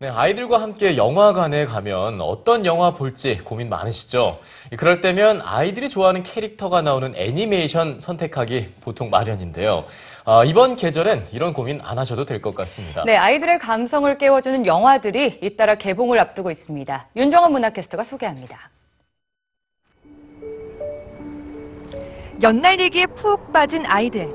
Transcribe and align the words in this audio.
네, 0.00 0.08
아이들과 0.08 0.60
함께 0.60 0.96
영화관에 0.96 1.66
가면 1.66 2.20
어떤 2.20 2.66
영화 2.66 2.90
볼지 2.90 3.38
고민 3.38 3.68
많으시죠? 3.68 4.38
그럴 4.76 5.00
때면 5.00 5.40
아이들이 5.44 5.88
좋아하는 5.88 6.24
캐릭터가 6.24 6.82
나오는 6.82 7.14
애니메이션 7.14 8.00
선택하기 8.00 8.74
보통 8.80 9.08
마련인데요. 9.08 9.84
아, 10.24 10.42
이번 10.44 10.74
계절엔 10.76 11.28
이런 11.32 11.52
고민 11.52 11.80
안 11.82 11.98
하셔도 11.98 12.24
될 12.24 12.42
것 12.42 12.54
같습니다. 12.56 13.04
네, 13.04 13.16
아이들의 13.16 13.60
감성을 13.60 14.18
깨워주는 14.18 14.66
영화들이 14.66 15.38
잇따라 15.42 15.76
개봉을 15.76 16.18
앞두고 16.18 16.50
있습니다. 16.50 17.06
윤정원 17.14 17.52
문화캐스터가 17.52 18.02
소개합니다. 18.02 18.68
연날리기에 22.42 23.06
푹 23.06 23.52
빠진 23.52 23.86
아이들. 23.86 24.34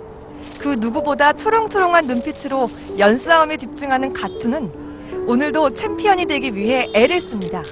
그 0.57 0.69
누구보다 0.69 1.33
초롱초롱한 1.33 2.07
눈빛으로 2.07 2.69
연싸움에 2.97 3.57
집중하는 3.57 4.13
가투는 4.13 4.88
오늘도 5.28 5.74
챔피언이 5.74 6.26
되기 6.26 6.54
위해 6.54 6.88
애를 6.94 7.20
씁니다. 7.20 7.62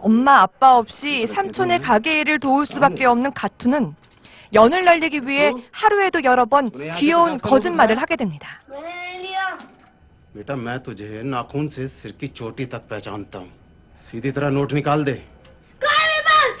엄마 0.00 0.40
아빠 0.42 0.76
없이 0.76 1.26
삼촌의 1.26 1.80
가게 1.80 2.20
일을 2.20 2.38
도울 2.38 2.64
수밖에 2.66 3.06
없는 3.06 3.32
가투는 3.32 3.94
연을 4.54 4.84
날리기 4.84 5.26
위해 5.26 5.52
하루에도 5.72 6.22
여러 6.22 6.44
번 6.44 6.70
귀여운 6.96 7.38
거짓말을 7.38 7.96
하게 8.00 8.14
됩니다. 8.16 8.46
मैंने 8.70 8.86
नहीं 8.86 9.18
लिया 9.26 9.38
बेटा 10.36 10.54
मैं 10.54 10.78
तुझे 10.86 11.22
नाखून 11.32 11.68
से 11.74 11.88
सिर 11.88 12.12
की 12.20 12.28
चोटी 12.38 12.64
तक 12.72 12.82
पहचानता 12.90 13.38
हूँ 13.38 13.48
सीधी 14.06 14.30
तरह 14.36 14.48
नोट 14.56 14.70
निकाल 14.78 15.00
दे 15.08 15.14
कहा 15.82 15.98
मेरे 16.06 16.22
पास 16.28 16.52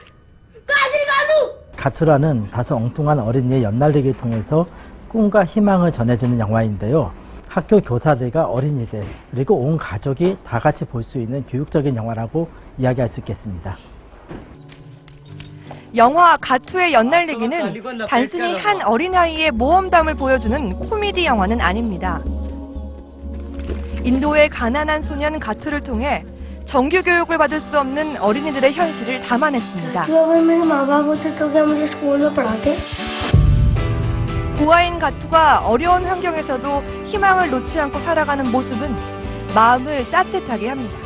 कहा 0.70 0.84
से 0.90 0.94
निकाल 1.02 1.22
दूं 1.30 1.38
가투라는 1.82 2.50
다소 2.50 2.74
엉뚱한 2.76 3.20
어린이의 3.20 3.62
연날리기를 3.62 4.16
통해서 4.16 4.66
꿈과 5.11 5.43
희망을 5.45 5.91
전해주는 5.91 6.39
영화인데요. 6.39 7.11
학교 7.47 7.81
교사들과 7.81 8.45
어린이들 8.45 9.03
그리고 9.31 9.55
온 9.55 9.77
가족이 9.77 10.37
다 10.45 10.57
같이 10.57 10.85
볼 10.85 11.03
수 11.03 11.17
있는 11.19 11.45
교육적인 11.45 11.95
영화라고 11.97 12.47
이야기할 12.77 13.09
수 13.09 13.19
있겠습니다. 13.19 13.75
영화 15.97 16.37
가투의 16.37 16.93
연날리기는 16.93 18.07
단순히 18.07 18.57
한 18.57 18.81
어린아이의 18.81 19.51
모험담을 19.51 20.15
보여주는 20.15 20.79
코미디 20.79 21.25
영화는 21.25 21.59
아닙니다. 21.59 22.21
인도의 24.05 24.47
가난한 24.47 25.01
소년 25.01 25.37
가투를 25.37 25.81
통해 25.81 26.23
정규 26.63 27.03
교육을 27.03 27.37
받을 27.37 27.59
수 27.59 27.77
없는 27.77 28.17
어린이들의 28.21 28.71
현실을 28.71 29.19
담아냈습니다. 29.19 30.03
고아인 34.61 34.99
가투가 34.99 35.67
어려운 35.67 36.05
환경에서도 36.05 36.83
희망을 37.07 37.49
놓지 37.49 37.79
않고 37.79 37.99
살아가는 37.99 38.51
모습은 38.51 38.95
마음을 39.55 40.07
따뜻하게 40.11 40.69
합니다. 40.69 40.97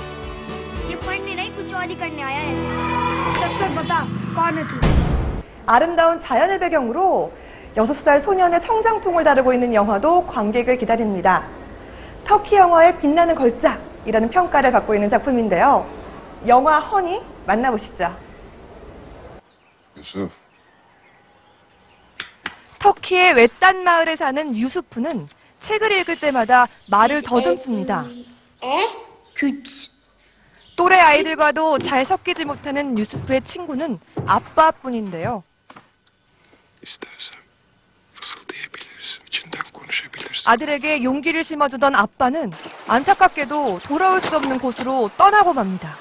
아름다운 5.66 6.20
자연을 6.20 6.60
배경으로 6.60 7.32
6살 7.78 8.20
소년의 8.20 8.60
성장통을 8.60 9.24
다루고 9.24 9.54
있는 9.54 9.74
영화도 9.74 10.28
관객을 10.28 10.78
기다립니다. 10.78 11.48
터키 12.26 12.58
영화의 12.58 13.00
빛나는 13.00 13.36
걸작이라는 13.36 14.32
평가를 14.32 14.74
받고 14.74 14.96
있는 14.96 15.08
작품인데요. 15.08 15.88
영화 16.46 16.80
허니 16.80 17.22
만나보시죠. 17.46 18.14
유수. 19.96 20.28
터키의 22.86 23.34
외딴 23.34 23.84
마을에 23.84 24.16
사는 24.16 24.56
유수프는 24.56 25.28
책을 25.60 25.92
읽을 25.92 26.20
때마다 26.20 26.68
말을 26.88 27.24
더듬습니다. 27.24 28.06
또래 30.76 31.00
아이들과도 31.00 31.80
잘 31.80 32.06
섞이지 32.06 32.46
못하는 32.46 32.96
유수프의 33.00 33.44
친구는 33.44 34.00
아빠뿐인데요. 34.28 35.44
아들에게 40.46 41.04
용기를 41.04 41.44
심어주던 41.44 41.96
아빠는 41.96 42.52
안타깝게도 42.88 43.80
돌아올 43.80 44.22
수 44.22 44.36
없는 44.36 44.60
곳으로 44.60 45.10
떠나고 45.18 45.54
맙니다. 45.54 45.98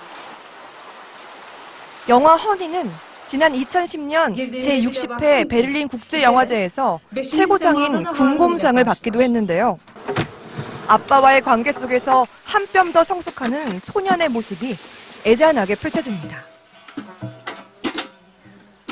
영화 2.10 2.36
허니는 2.36 2.92
지난 3.34 3.52
2010년 3.52 4.32
제60회 4.62 5.48
베를린 5.48 5.88
국제영화제에서 5.88 7.00
최고상인 7.32 8.04
금곰상을 8.04 8.84
받기도 8.84 9.20
했는데요. 9.20 9.76
아빠와의 10.86 11.40
관계 11.40 11.72
속에서 11.72 12.28
한 12.44 12.64
뼘 12.68 12.92
더 12.92 13.02
성숙하는 13.02 13.80
소년의 13.80 14.28
모습이 14.28 14.76
애잔하게 15.26 15.74
펼쳐집니다. 15.74 16.38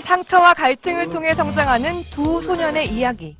상처와 0.03 0.55
갈등을 0.55 1.09
통해 1.11 1.35
성장하는 1.35 2.03
두 2.11 2.43
소년의 2.43 2.89
이야기. 2.89 3.37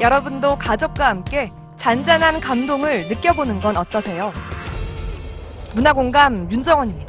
여러분도 0.00 0.56
가족과 0.56 1.08
함께 1.08 1.50
잔잔한 1.74 2.38
감동을 2.38 3.08
느껴보는 3.08 3.60
건 3.60 3.76
어떠세요? 3.76 4.32
문화공감 5.74 6.48
윤정원입니다. 6.52 7.07